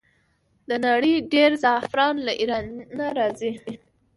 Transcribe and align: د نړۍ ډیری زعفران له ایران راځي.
د 0.69 0.71
نړۍ 0.85 1.13
ډیری 1.31 1.57
زعفران 1.63 2.15
له 2.25 2.33
ایران 2.41 2.65
راځي. 3.17 3.51